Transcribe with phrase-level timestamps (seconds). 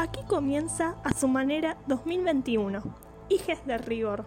[0.00, 2.82] Aquí comienza A Su Manera 2021,
[3.28, 4.24] Hijes de Rigor.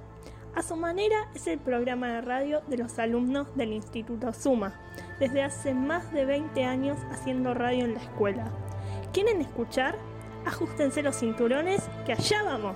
[0.53, 4.79] A Su Manera es el programa de radio de los alumnos del Instituto Suma,
[5.19, 8.51] desde hace más de 20 años haciendo radio en la escuela.
[9.13, 9.97] ¿Quieren escuchar?
[10.45, 12.75] Ajustense los cinturones, que allá vamos.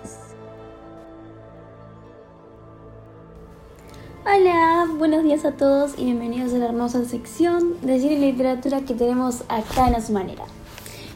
[4.26, 8.82] Hola, buenos días a todos y bienvenidos a la hermosa sección de cine y literatura
[8.82, 10.46] que tenemos acá en A Su Manera.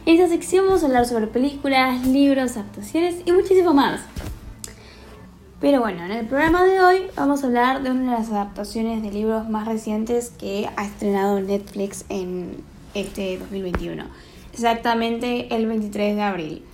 [0.04, 4.00] En esta sección vamos a hablar sobre películas, libros, adaptaciones y muchísimo más.
[5.60, 9.00] Pero bueno, en el programa de hoy vamos a hablar de una de las adaptaciones
[9.00, 14.04] de libros más recientes que ha estrenado Netflix en este 2021.
[14.52, 16.64] Exactamente el 23 de abril.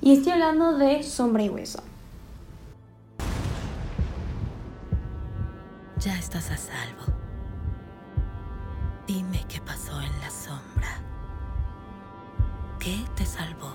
[0.00, 1.82] Y estoy hablando de Sombra y Hueso.
[5.98, 7.12] Ya estás a salvo.
[9.08, 10.17] Dime qué pasó en.
[12.88, 13.70] ¿Qué te salvó?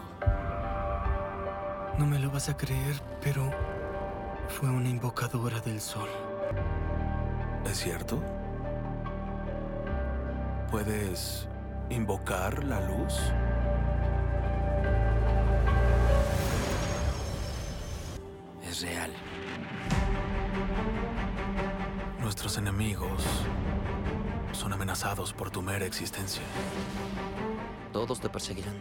[1.99, 3.47] No me lo vas a creer, pero
[4.47, 6.09] fue una invocadora del sol.
[7.63, 8.23] ¿Es cierto?
[10.71, 11.47] ¿Puedes
[11.91, 13.19] invocar la luz?
[18.67, 19.11] Es real.
[22.19, 23.23] Nuestros enemigos
[24.53, 26.41] son amenazados por tu mera existencia.
[27.93, 28.73] Todos te perseguirán.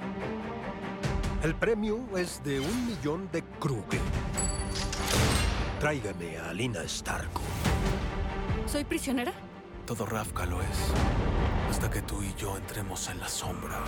[1.43, 4.01] El premio es de un millón de Kruger.
[5.79, 7.43] Tráigame a Alina Starko.
[8.65, 9.33] ¿Soy prisionera?
[9.85, 10.93] Todo Rafka lo es.
[11.69, 13.81] Hasta que tú y yo entremos en la sombra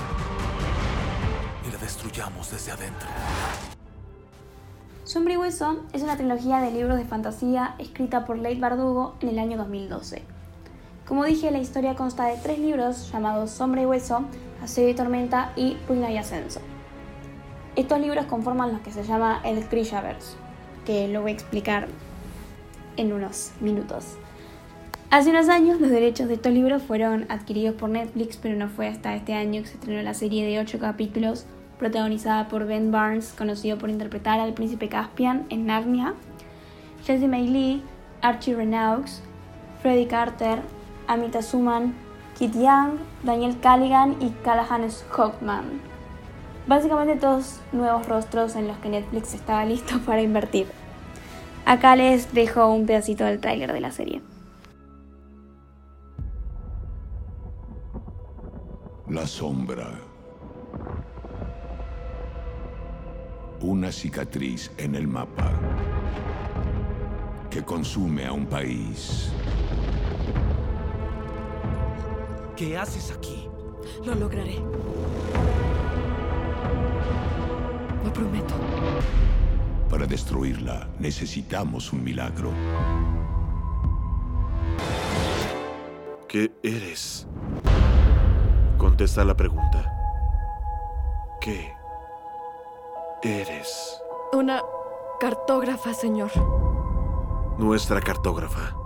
[1.66, 3.08] y la destruyamos desde adentro.
[5.04, 9.30] Sombra y Hueso es una trilogía de libros de fantasía escrita por Leigh Bardugo en
[9.30, 10.22] el año 2012.
[11.06, 14.24] Como dije, la historia consta de tres libros llamados Sombra y Hueso,
[14.64, 16.60] Asedio y Tormenta y Ruina y Ascenso.
[17.76, 20.36] Estos libros conforman lo que se llama el Grishaverse,
[20.86, 21.86] que lo voy a explicar
[22.96, 24.16] en unos minutos.
[25.10, 28.88] Hace unos años los derechos de estos libros fueron adquiridos por Netflix, pero no fue
[28.88, 31.44] hasta este año que se estrenó la serie de 8 capítulos
[31.78, 36.14] protagonizada por Ben Barnes, conocido por interpretar al príncipe Caspian en Narnia,
[37.04, 37.82] Jessie May Lee,
[38.22, 39.20] Archie Renaux,
[39.82, 40.60] Freddie Carter,
[41.06, 41.94] Amita Suman,
[42.38, 45.80] Kit Young, Daniel Callaghan y Callahan Hockman.
[46.66, 50.66] Básicamente todos nuevos rostros en los que Netflix estaba listo para invertir.
[51.64, 54.20] Acá les dejo un pedacito del tráiler de la serie.
[59.08, 59.86] La sombra.
[63.60, 65.52] Una cicatriz en el mapa
[67.48, 69.30] que consume a un país.
[72.56, 73.48] ¿Qué haces aquí?
[74.04, 74.60] Lo lograré.
[78.04, 78.54] Lo prometo.
[79.90, 82.50] Para destruirla necesitamos un milagro.
[86.28, 87.26] ¿Qué eres?
[88.78, 89.92] Contesta la pregunta.
[91.40, 91.74] ¿Qué
[93.22, 94.00] eres?
[94.32, 94.62] Una
[95.18, 96.30] cartógrafa, señor.
[97.58, 98.76] Nuestra cartógrafa.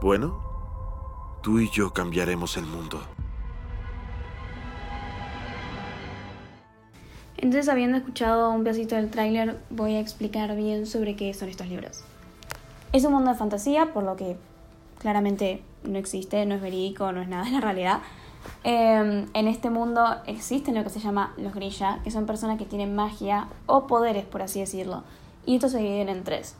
[0.00, 0.49] Bueno,
[1.42, 3.00] tú y yo cambiaremos el mundo.
[7.36, 11.68] Entonces, habiendo escuchado un pedacito del tráiler, voy a explicar bien sobre qué son estos
[11.68, 12.04] libros.
[12.92, 14.36] Es un mundo de fantasía, por lo que
[14.98, 18.00] claramente no existe, no es verídico, no es nada de la realidad.
[18.64, 22.66] Eh, en este mundo existen lo que se llama los Grisha, que son personas que
[22.66, 25.02] tienen magia o poderes, por así decirlo.
[25.46, 26.56] Y estos se dividen en tres.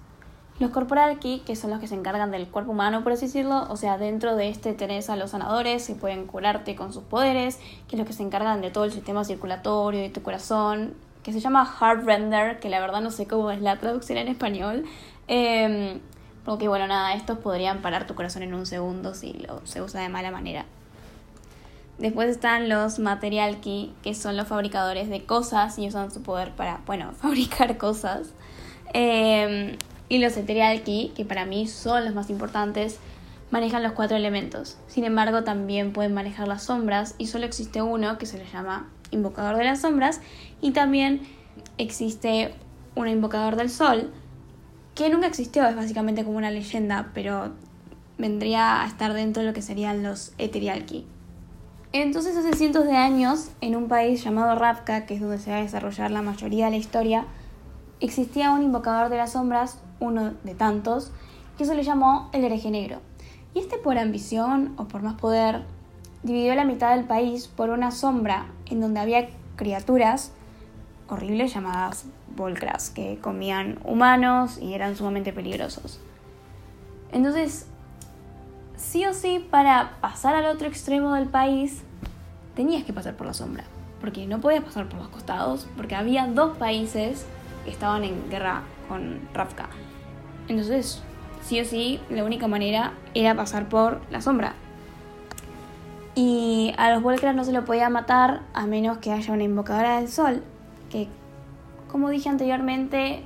[0.60, 3.66] Los Corporal Ki, que son los que se encargan del cuerpo humano, por así decirlo,
[3.70, 7.58] o sea, dentro de este tenés a los sanadores que pueden curarte con sus poderes,
[7.88, 11.32] que es los que se encargan de todo el sistema circulatorio de tu corazón, que
[11.32, 14.84] se llama Heartrender, que la verdad no sé cómo es la traducción en español.
[15.28, 15.98] Eh,
[16.44, 20.02] porque bueno, nada, estos podrían parar tu corazón en un segundo si lo, se usa
[20.02, 20.66] de mala manera.
[21.96, 26.52] Después están los Material Key, que son los fabricadores de cosas y usan su poder
[26.52, 28.34] para, bueno, fabricar cosas.
[28.92, 29.78] Eh,
[30.10, 32.98] y los Ethereal Key, que para mí son los más importantes,
[33.50, 34.76] manejan los cuatro elementos.
[34.88, 38.90] Sin embargo, también pueden manejar las sombras y solo existe uno que se le llama
[39.12, 40.20] Invocador de las Sombras
[40.60, 41.22] y también
[41.78, 42.52] existe
[42.96, 44.12] un Invocador del Sol
[44.96, 47.52] que nunca existió, es básicamente como una leyenda, pero
[48.18, 50.84] vendría a estar dentro de lo que serían los Ethereal.
[51.92, 55.58] Entonces hace cientos de años, en un país llamado Ravka, que es donde se va
[55.58, 57.26] a desarrollar la mayoría de la historia,
[58.00, 61.12] existía un invocador de las sombras, uno de tantos,
[61.56, 62.98] que se le llamó el hereje negro.
[63.54, 65.62] Y este por ambición o por más poder,
[66.22, 70.32] dividió la mitad del país por una sombra en donde había criaturas
[71.08, 72.06] horribles llamadas
[72.36, 76.00] Volcras, que comían humanos y eran sumamente peligrosos.
[77.12, 77.66] Entonces,
[78.76, 81.82] sí o sí, para pasar al otro extremo del país,
[82.54, 83.64] tenías que pasar por la sombra.
[84.00, 87.26] Porque no podías pasar por los costados, porque había dos países
[87.64, 89.68] que estaban en guerra con Rafka.
[90.48, 91.02] Entonces,
[91.42, 94.54] sí o sí, la única manera era pasar por la sombra.
[96.14, 100.00] Y a los Volcras no se lo podía matar a menos que haya una invocadora
[100.00, 100.42] del sol,
[100.90, 101.08] que,
[101.90, 103.22] como dije anteriormente,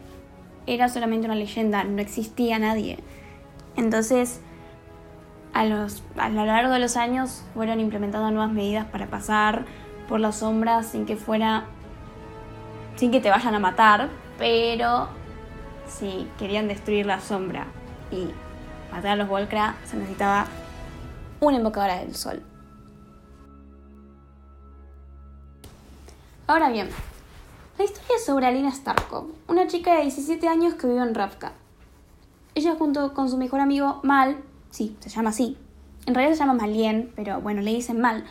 [0.67, 2.99] era solamente una leyenda, no existía nadie.
[3.77, 4.41] Entonces,
[5.53, 9.65] a, los, a lo largo de los años fueron implementando nuevas medidas para pasar
[10.09, 11.65] por las sombras sin que fuera.
[12.97, 14.09] sin que te vayan a matar,
[14.39, 15.09] pero
[15.87, 17.67] si querían destruir la sombra
[18.11, 18.29] y
[18.93, 20.47] matar a los Volcra, se necesitaba
[21.41, 22.43] una invocadora del sol.
[26.47, 26.89] Ahora bien,
[27.79, 31.53] la historia es sobre Alina Starkov, una chica de 17 años que vive en Ravka.
[32.55, 34.37] Ella junto con su mejor amigo Mal,
[34.71, 35.57] sí, se llama así,
[36.07, 38.25] en realidad se llama Malien, pero bueno, le dicen Mal.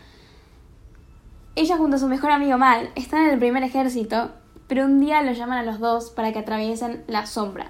[1.56, 4.32] Ella junto a su mejor amigo Mal están en el primer ejército,
[4.74, 7.68] pero un día los llaman a los dos para que atraviesen la sombra.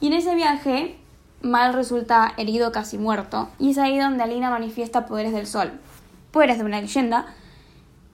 [0.00, 0.96] Y en ese viaje,
[1.42, 5.70] Mal resulta herido casi muerto, y es ahí donde Alina manifiesta poderes del sol,
[6.30, 7.26] poderes de una leyenda,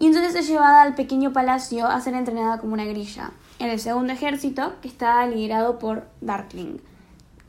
[0.00, 3.30] y entonces es llevada al pequeño palacio a ser entrenada como una grilla,
[3.60, 6.78] en el segundo ejército que está liderado por Darkling,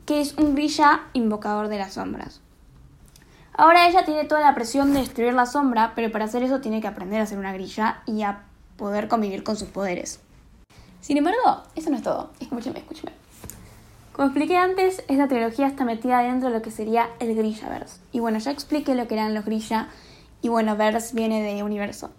[0.06, 2.40] que es un grilla invocador de las sombras.
[3.52, 6.80] Ahora ella tiene toda la presión de destruir la sombra, pero para hacer eso tiene
[6.80, 8.44] que aprender a ser una grilla y a
[8.76, 10.20] poder convivir con sus poderes.
[11.00, 12.30] Sin embargo, eso no es todo.
[12.40, 13.12] Escúcheme, escúcheme.
[14.12, 18.00] Como expliqué antes, esta trilogía está metida dentro de lo que sería el Grillaverse.
[18.10, 19.88] Y bueno, ya expliqué lo que eran los Grilla,
[20.42, 22.10] y bueno, Verse viene de universo.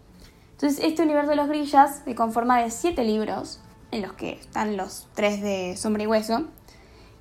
[0.51, 3.61] Entonces, este universo de los grillas se conforma de siete libros,
[3.91, 6.45] en los que están los tres de Sombra y Hueso,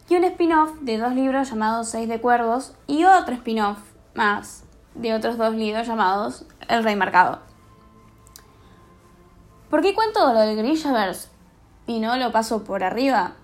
[0.09, 3.79] y un spin-off de dos libros llamados Seis de Cuervos, y otro spin-off
[4.15, 4.65] más
[4.95, 7.41] de otros dos libros llamados El Rey Marcado.
[9.71, 11.29] ¿Por qué cuento lo del Grillaverse
[11.89, 13.35] y no lo paso por arriba?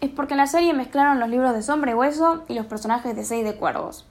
[0.00, 3.16] Es porque en la serie mezclaron los libros de Sombra y Hueso y los personajes
[3.16, 4.06] de Seis de Cuervos.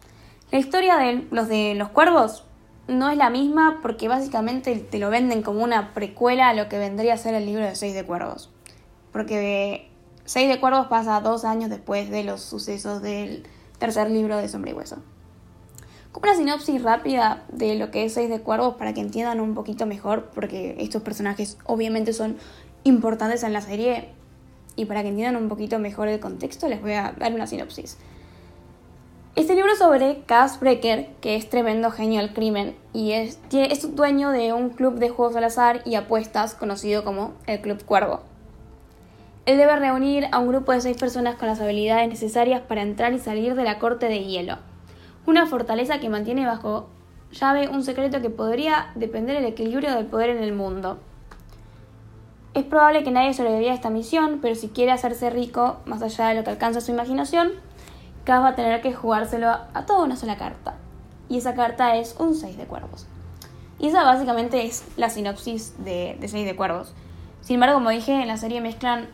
[0.52, 2.44] La historia de los de los cuervos
[2.88, 6.80] no es la misma porque básicamente te lo venden como una precuela a lo que
[6.80, 8.50] vendría a ser el libro de Seis de Cuervos.
[9.12, 9.90] Porque
[10.26, 13.46] Seis de Cuervos pasa dos años después de los sucesos del
[13.78, 14.98] tercer libro de Sombra y Hueso.
[16.12, 19.54] Como una sinopsis rápida de lo que es Seis de Cuervos para que entiendan un
[19.54, 22.38] poquito mejor, porque estos personajes obviamente son
[22.84, 24.10] importantes en la serie,
[24.76, 27.98] y para que entiendan un poquito mejor el contexto les voy a dar una sinopsis.
[29.36, 33.40] Este libro sobre Cass Brecker, que es tremendo genio del crimen y es,
[33.96, 38.22] dueño de un club de juegos al azar y apuestas conocido como el Club Cuervo.
[39.48, 43.12] Él debe reunir a un grupo de seis personas con las habilidades necesarias para entrar
[43.14, 44.60] y salir de la corte de hielo,
[45.26, 46.90] una fortaleza que mantiene bajo
[47.32, 51.00] llave un secreto que podría depender del equilibrio del poder en el mundo.
[52.54, 56.28] Es probable que nadie sobreviva a esta misión, pero si quiere hacerse rico más allá
[56.28, 57.52] de lo que alcanza su imaginación,
[58.26, 60.76] Cass va a tener que jugárselo a toda una sola carta.
[61.30, 63.08] Y esa carta es un 6 de cuervos.
[63.80, 66.94] Y esa básicamente es la sinopsis de, de 6 de cuervos.
[67.42, 69.08] Sin embargo, como dije, en la serie mezclan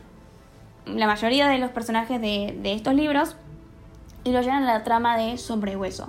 [0.86, 3.36] la mayoría de los personajes de, estos libros
[4.24, 6.08] y lo llevan a la trama de Sombra y Hueso.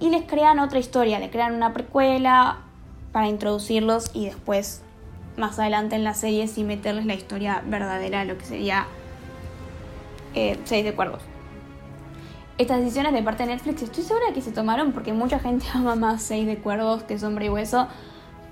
[0.00, 2.58] Y les crean otra historia, le crean una precuela
[3.12, 4.82] para introducirlos y después,
[5.36, 8.86] más adelante en la serie, sí meterles la historia verdadera, lo que sería
[10.34, 11.22] eh, Seis de Cuervos.
[12.58, 15.94] Estas decisiones de parte de Netflix estoy segura que se tomaron porque mucha gente ama
[15.94, 17.88] más Seis de Cuervos que Sombra y Hueso.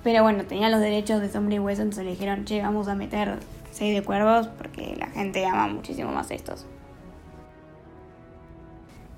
[0.02, 2.94] Pero bueno, tenían los derechos de Sombra y Hueso, entonces le dijeron, che, vamos a
[2.94, 3.38] meter
[3.70, 6.66] Seis de Cuervos porque la gente ama muchísimo más estos.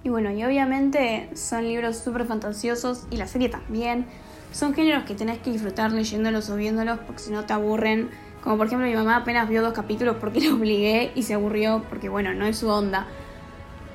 [0.03, 4.07] Y bueno, y obviamente son libros súper fantasiosos y la serie también.
[4.53, 8.11] Son géneros que tenés que disfrutar leyéndolos o viéndolos porque si no te aburren.
[8.43, 11.85] Como por ejemplo mi mamá apenas vio dos capítulos porque la obligué y se aburrió
[11.89, 13.07] porque bueno, no es su onda.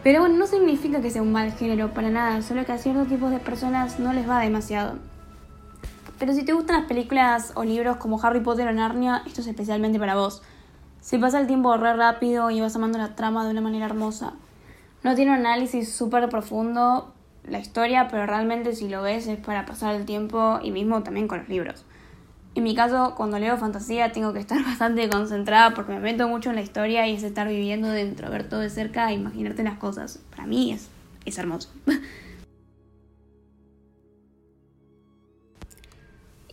[0.04, 3.08] Pero bueno, no significa que sea un mal género para nada, solo que a ciertos
[3.08, 5.00] tipos de personas no les va demasiado.
[6.20, 9.48] Pero si te gustan las películas o libros como Harry Potter o Narnia, esto es
[9.48, 10.44] especialmente para vos.
[11.02, 14.34] Se pasa el tiempo re rápido y vas amando la trama de una manera hermosa.
[15.04, 17.15] No tiene un análisis súper profundo
[17.48, 21.28] la historia, pero realmente si lo ves es para pasar el tiempo y mismo también
[21.28, 21.86] con los libros.
[22.56, 26.50] En mi caso, cuando leo fantasía tengo que estar bastante concentrada porque me meto mucho
[26.50, 29.78] en la historia y es estar viviendo dentro, ver todo de cerca e imaginarte las
[29.78, 30.20] cosas.
[30.30, 30.90] Para mí es,
[31.26, 31.70] es hermoso.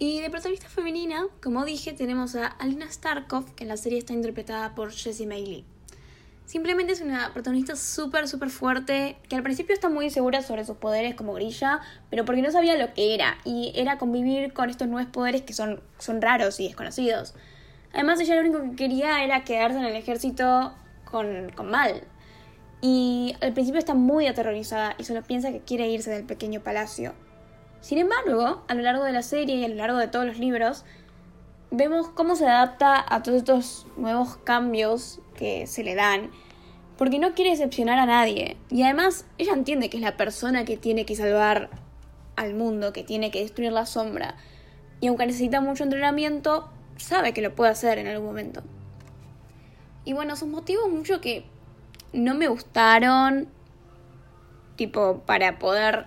[0.04, 4.12] Y de protagonista femenina, como dije, tenemos a Alina Starkov, que en la serie está
[4.12, 5.64] interpretada por Jessie Lee.
[6.52, 10.76] Simplemente es una protagonista súper, súper fuerte, que al principio está muy insegura sobre sus
[10.76, 11.80] poderes como grilla,
[12.10, 15.54] pero porque no sabía lo que era, y era convivir con estos nuevos poderes que
[15.54, 17.32] son, son raros y desconocidos.
[17.94, 20.74] Además, ella lo único que quería era quedarse en el ejército
[21.10, 22.02] con, con Mal.
[22.82, 27.14] Y al principio está muy aterrorizada y solo piensa que quiere irse del pequeño palacio.
[27.80, 30.38] Sin embargo, a lo largo de la serie y a lo largo de todos los
[30.38, 30.84] libros,
[31.72, 36.30] vemos cómo se adapta a todos estos nuevos cambios que se le dan,
[36.98, 38.58] porque no quiere decepcionar a nadie.
[38.70, 41.70] Y además, ella entiende que es la persona que tiene que salvar
[42.36, 44.36] al mundo, que tiene que destruir la sombra.
[45.00, 48.62] Y aunque necesita mucho entrenamiento, sabe que lo puede hacer en algún momento.
[50.04, 51.44] Y bueno, sus motivos mucho que
[52.12, 53.48] no me gustaron,
[54.76, 56.06] tipo, para poder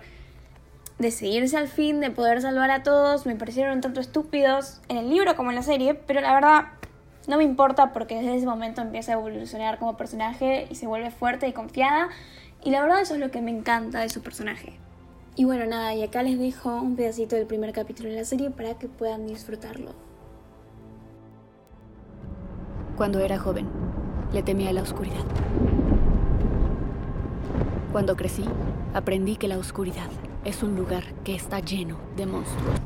[0.98, 5.36] decidirse al fin de poder salvar a todos, me parecieron tanto estúpidos en el libro
[5.36, 6.64] como en la serie, pero la verdad
[7.28, 11.10] no me importa porque desde ese momento empieza a evolucionar como personaje y se vuelve
[11.10, 12.08] fuerte y confiada.
[12.62, 14.78] Y la verdad eso es lo que me encanta de su personaje.
[15.34, 18.50] Y bueno, nada, y acá les dejo un pedacito del primer capítulo de la serie
[18.50, 19.92] para que puedan disfrutarlo.
[22.96, 23.68] Cuando era joven,
[24.32, 25.24] le temía la oscuridad.
[27.92, 28.44] Cuando crecí,
[28.94, 30.08] aprendí que la oscuridad
[30.46, 32.78] es un lugar que está lleno de monstruos.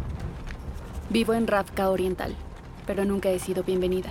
[1.10, 2.34] Vivo en Ravka Oriental,
[2.86, 4.08] pero nunca he sido bienvenida.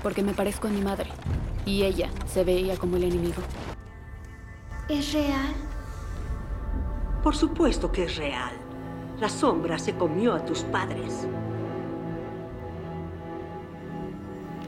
[0.00, 1.10] Porque me parezco a mi madre,
[1.64, 3.42] y ella se veía como el enemigo.
[4.88, 5.54] ¿Es real?
[7.24, 8.52] Por supuesto que es real.
[9.18, 11.26] La sombra se comió a tus padres.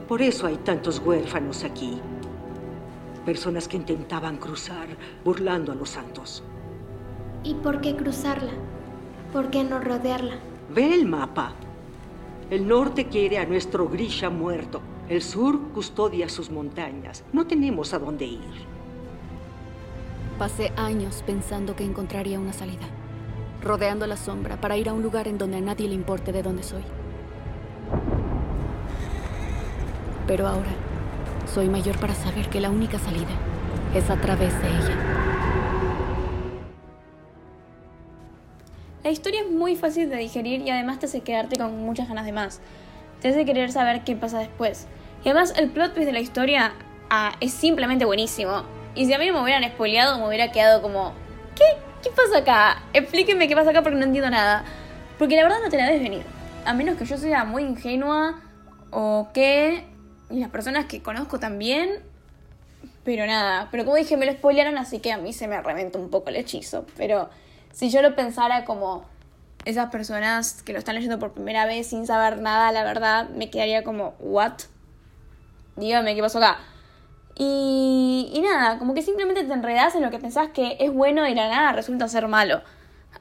[0.09, 2.01] Por eso hay tantos huérfanos aquí.
[3.25, 4.89] Personas que intentaban cruzar
[5.25, 6.43] burlando a los santos.
[7.49, 8.51] ¿Y por qué cruzarla?
[9.33, 10.35] ¿Por qué no rodearla?
[10.69, 11.53] Ve el mapa.
[12.51, 14.83] El norte quiere a nuestro Grisha muerto.
[15.09, 17.25] El sur custodia sus montañas.
[17.33, 18.67] No tenemos a dónde ir.
[20.39, 22.87] Pasé años pensando que encontraría una salida,
[23.63, 26.43] rodeando la sombra para ir a un lugar en donde a nadie le importe de
[26.43, 26.83] dónde soy.
[30.27, 30.75] Pero ahora
[31.47, 33.33] soy mayor para saber que la única salida
[33.95, 35.28] es a través de ella.
[39.05, 42.27] La historia es muy fácil de digerir y además te hace quedarte con muchas ganas
[42.27, 42.61] de más.
[43.21, 44.87] Te hace querer saber qué pasa después.
[45.25, 46.73] Y además el plot twist de la historia
[47.09, 48.65] ah, es simplemente buenísimo.
[48.97, 51.13] Y si a mí me hubieran spoileado, me hubiera quedado como...
[51.55, 51.65] ¿Qué?
[52.03, 52.83] ¿Qué pasa acá?
[52.93, 54.65] Explíquenme qué pasa acá porque no entiendo nada.
[55.17, 56.25] Porque la verdad no te la debes venir.
[56.65, 58.41] A menos que yo sea muy ingenua
[58.91, 59.85] o que...
[60.31, 62.01] Las personas que conozco también...
[63.05, 65.99] Pero nada, pero como dije, me lo spoilearon, así que a mí se me reventó
[65.99, 66.85] un poco el hechizo.
[66.97, 67.31] Pero
[67.73, 69.05] si yo lo pensara como
[69.65, 73.51] esas personas que lo están leyendo por primera vez sin saber nada, la verdad, me
[73.51, 74.55] quedaría como, ¿what?
[75.77, 76.59] Dígame, ¿qué pasó acá?
[77.37, 81.27] Y, y nada, como que simplemente te enredas en lo que pensás que es bueno
[81.29, 82.63] y la nada resulta ser malo.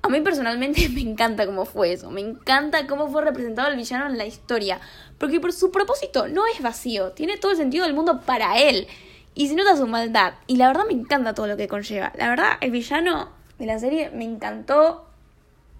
[0.01, 4.07] A mí personalmente me encanta cómo fue eso, me encanta cómo fue representado el villano
[4.07, 4.79] en la historia,
[5.17, 8.87] porque por su propósito no es vacío, tiene todo el sentido del mundo para él
[9.35, 12.11] y se nota su maldad y la verdad me encanta todo lo que conlleva.
[12.15, 15.05] La verdad, el villano de la serie me encantó.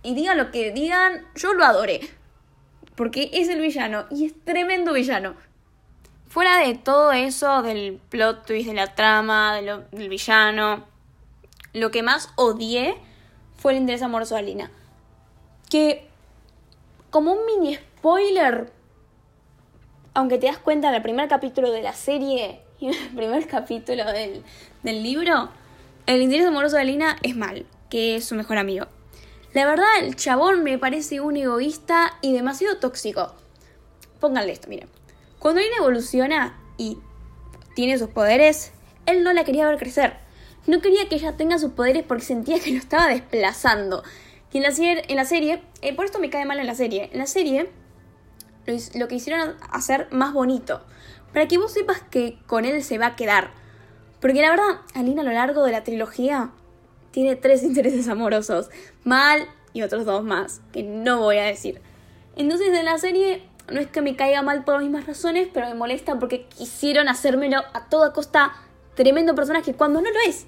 [0.03, 2.01] Y digan lo que digan, yo lo adoré.
[2.95, 5.35] Porque es el villano y es tremendo villano.
[6.29, 10.85] Fuera de todo eso, del plot twist, de la trama, del villano,
[11.73, 12.95] lo que más odié
[13.55, 14.71] fue el interés amoroso de Alina.
[15.69, 16.07] Que,
[17.09, 18.71] como un mini spoiler,
[20.13, 24.43] aunque te das cuenta del primer capítulo de la serie y el primer capítulo del,
[24.83, 25.49] del libro,
[26.07, 28.87] el interés amoroso de Alina es mal, que es su mejor amigo.
[29.53, 33.35] La verdad, el chabón me parece un egoísta y demasiado tóxico.
[34.19, 34.89] Pónganle esto, miren.
[35.37, 36.97] Cuando Alina evoluciona y
[37.75, 38.71] tiene sus poderes,
[39.05, 40.17] él no la quería ver crecer.
[40.65, 44.03] No quería que ella tenga sus poderes porque sentía que lo estaba desplazando.
[44.53, 47.09] Y en la, en la serie eh, por esto me cae mal en la serie,
[47.11, 47.69] en la serie
[48.65, 50.81] lo, lo que hicieron hacer más bonito.
[51.33, 53.51] Para que vos sepas que con él se va a quedar
[54.19, 56.51] porque la verdad, Alina a lo largo de la trilogía
[57.11, 58.69] tiene tres intereses amorosos.
[59.03, 61.81] Mal y otros dos más, que no voy a decir.
[62.35, 65.67] Entonces en la serie no es que me caiga mal por las mismas razones, pero
[65.67, 68.53] me molesta porque quisieron hacérmelo a toda costa
[68.95, 70.45] tremendo personaje cuando no lo es.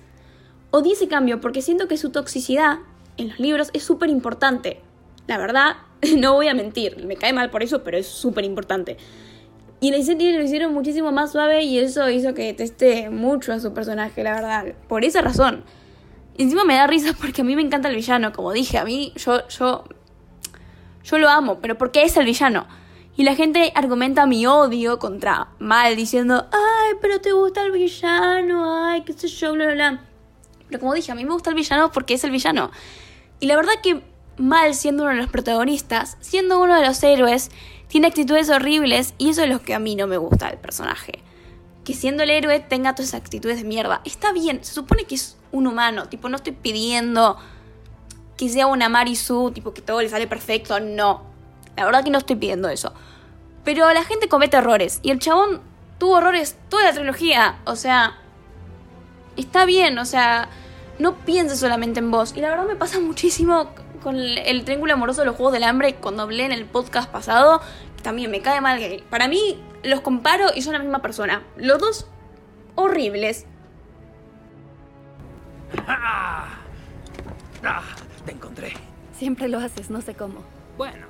[0.71, 2.79] Odié ese cambio porque siento que su toxicidad
[3.17, 4.81] en los libros es súper importante.
[5.27, 5.77] La verdad,
[6.17, 8.97] no voy a mentir, me cae mal por eso, pero es súper importante.
[9.81, 13.59] Y la serie lo hicieron muchísimo más suave y eso hizo que deteste mucho a
[13.59, 14.65] su personaje, la verdad.
[14.87, 15.63] Por esa razón.
[16.37, 19.13] Encima me da risa porque a mí me encanta el villano, como dije, a mí
[19.15, 19.85] yo, yo
[21.03, 22.67] Yo lo amo, pero porque es el villano.
[23.15, 28.85] Y la gente argumenta mi odio contra Mal diciendo, ay, pero te gusta el villano,
[28.85, 30.01] ay, qué sé yo, bla, bla, bla.
[30.67, 32.71] Pero como dije, a mí me gusta el villano porque es el villano.
[33.39, 34.03] Y la verdad que
[34.37, 37.51] Mal, siendo uno de los protagonistas, siendo uno de los héroes,
[37.89, 41.23] tiene actitudes horribles y eso es lo que a mí no me gusta del personaje.
[41.83, 44.01] Que siendo el héroe tenga todas esas actitudes de mierda.
[44.05, 47.37] Está bien, se supone que es un humano, tipo, no estoy pidiendo
[48.37, 51.23] que sea una Marisu, tipo que todo le sale perfecto, no.
[51.75, 52.93] La verdad que no estoy pidiendo eso.
[53.65, 55.61] Pero la gente comete errores y el chabón
[55.97, 58.17] tuvo errores toda la trilogía, o sea,
[59.35, 60.47] está bien, o sea,
[60.99, 62.33] no pienses solamente en vos.
[62.35, 65.95] Y la verdad me pasa muchísimo con el, triángulo amoroso de los Juegos del Hambre
[65.95, 67.61] cuando hablé en el podcast pasado.
[68.01, 69.03] También me cae mal gay.
[69.09, 71.43] Para mí los comparo y son la misma persona.
[71.57, 72.07] Los dos
[72.75, 73.45] horribles.
[75.87, 76.47] ¡Ah!
[77.63, 77.83] ¡Ah!
[78.25, 78.73] Te encontré.
[79.13, 80.41] Siempre lo haces, no sé cómo.
[80.77, 81.07] Bueno,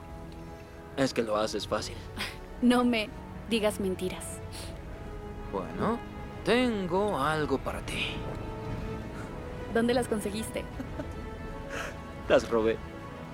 [0.98, 1.96] es que lo haces fácil.
[2.62, 3.08] No me
[3.50, 4.26] digas mentiras.
[5.54, 5.98] Bueno,
[6.44, 8.08] tengo algo para ti.
[9.74, 10.66] ¿Dónde las conseguiste?
[12.30, 12.78] Las robé.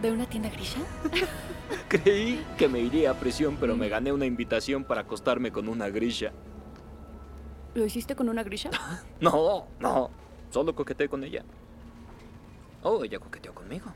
[0.02, 0.80] ¿De una tienda grilla?
[1.90, 5.90] Creí que me iría a prisión, pero me gané una invitación para acostarme con una
[5.90, 6.32] grilla.
[7.74, 8.72] ¿Lo hiciste con una grilla?
[9.20, 10.10] no, no.
[10.50, 11.44] Solo coqueteé con ella.
[12.84, 13.88] Oh, ella coqueteó conmigo.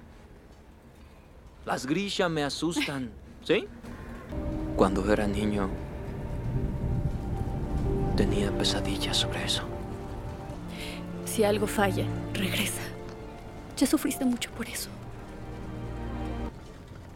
[1.66, 3.10] Las grillas me asustan,
[3.44, 3.68] ¿sí?
[4.76, 5.70] Cuando era niño,
[8.18, 9.64] tenía pesadillas sobre eso.
[11.24, 12.89] Si algo falla, regresa.
[13.80, 14.90] Ya sufriste mucho por eso.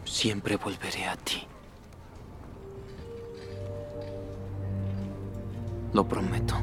[0.06, 1.42] Siempre volveré a ti.
[5.92, 6.54] Lo prometo.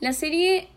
[0.00, 0.68] La serie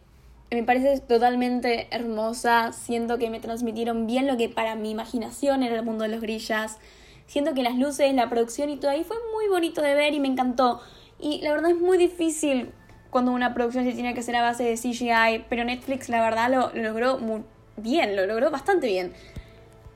[0.51, 2.73] me parece totalmente hermosa.
[2.73, 6.21] Siento que me transmitieron bien lo que para mi imaginación era el mundo de los
[6.21, 6.77] grillas.
[7.25, 10.20] Siento que las luces, la producción y todo ahí fue muy bonito de ver y
[10.20, 10.81] me encantó.
[11.20, 12.72] Y la verdad es muy difícil
[13.11, 16.50] cuando una producción se tiene que hacer a base de CGI, pero Netflix la verdad
[16.50, 17.43] lo, logró muy
[17.77, 19.13] bien, lo logró bastante bien.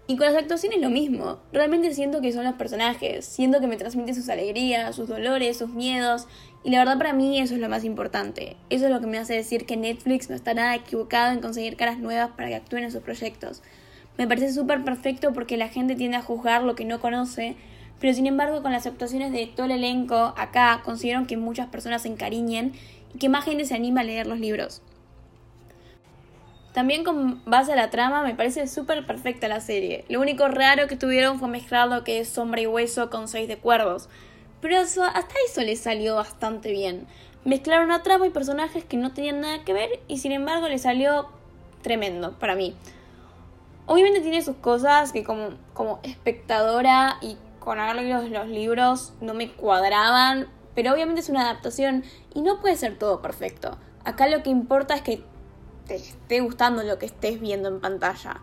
[0.08, 1.39] Y con las actuaciones lo mismo.
[1.51, 5.69] Realmente siento que son los personajes, siento que me transmiten sus alegrías, sus dolores, sus
[5.69, 6.28] miedos.
[6.63, 8.58] Y la verdad para mí eso es lo más importante.
[8.69, 11.75] Eso es lo que me hace decir que Netflix no está nada equivocado en conseguir
[11.75, 13.63] caras nuevas para que actúen en sus proyectos.
[14.17, 17.56] Me parece súper perfecto porque la gente tiende a juzgar lo que no conoce,
[17.99, 22.04] pero sin embargo con las actuaciones de todo el elenco acá consiguieron que muchas personas
[22.04, 22.73] se encariñen
[23.19, 24.82] que más gente se anime a leer los libros.
[26.73, 30.04] También con base a la trama me parece súper perfecta la serie.
[30.10, 33.47] Lo único raro que tuvieron fue mezclar lo que es sombra y hueso con seis
[33.47, 34.10] de cuervos.
[34.60, 37.08] Pero eso, hasta eso les salió bastante bien.
[37.45, 40.82] Mezclaron la trama y personajes que no tenían nada que ver y sin embargo les
[40.82, 41.30] salió
[41.82, 42.75] tremendo para mí.
[43.86, 49.34] Obviamente tiene sus cosas que como, como espectadora y con haber leído los libros no
[49.34, 53.78] me cuadraban, pero obviamente es una adaptación y no puede ser todo perfecto.
[54.04, 55.24] Acá lo que importa es que
[55.88, 58.42] te esté gustando lo que estés viendo en pantalla.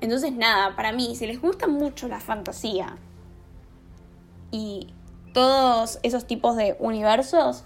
[0.00, 2.96] Entonces nada, para mí, si les gusta mucho la fantasía
[4.50, 4.92] y
[5.32, 7.64] todos esos tipos de universos,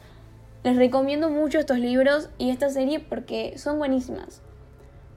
[0.64, 4.42] les recomiendo mucho estos libros y esta serie porque son buenísimas.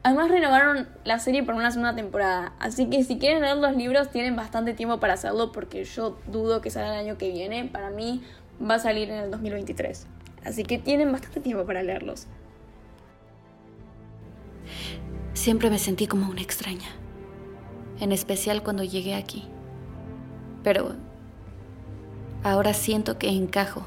[0.03, 4.09] Además renovaron la serie por una segunda temporada, así que si quieren leer los libros
[4.09, 7.91] tienen bastante tiempo para hacerlo porque yo dudo que salga el año que viene, para
[7.91, 8.23] mí
[8.69, 10.07] va a salir en el 2023.
[10.45, 12.27] Así que tienen bastante tiempo para leerlos.
[15.33, 16.89] Siempre me sentí como una extraña,
[17.99, 19.47] en especial cuando llegué aquí.
[20.63, 20.93] Pero
[22.43, 23.83] ahora siento que encajo.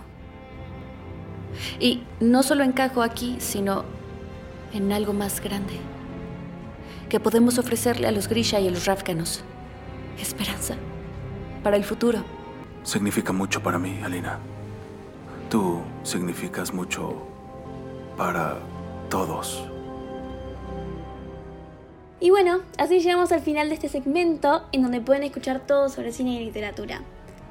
[1.78, 3.84] Y no solo encajo aquí, sino
[4.72, 5.74] en algo más grande,
[7.08, 9.44] que podemos ofrecerle a los Grisha y a los Rafkanos.
[10.20, 10.74] Esperanza
[11.62, 12.24] para el futuro.
[12.82, 14.38] Significa mucho para mí, Alina.
[15.54, 17.14] Tú significas mucho
[18.16, 18.56] para
[19.08, 19.64] todos.
[22.18, 26.10] Y bueno, así llegamos al final de este segmento en donde pueden escuchar todo sobre
[26.10, 27.02] cine y literatura.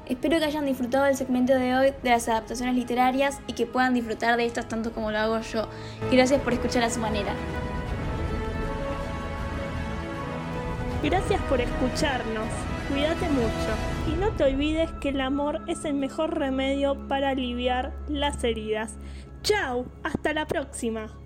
[0.04, 3.94] Espero que hayan disfrutado del segmento de hoy de las adaptaciones literarias y que puedan
[3.94, 5.66] disfrutar de estas tanto como lo hago yo.
[6.10, 7.32] Y gracias por escuchar a su manera.
[11.02, 12.73] Gracias por escucharnos.
[12.88, 14.12] Cuídate mucho.
[14.12, 18.98] Y no te olvides que el amor es el mejor remedio para aliviar las heridas.
[19.42, 19.86] ¡Chao!
[20.02, 21.23] Hasta la próxima.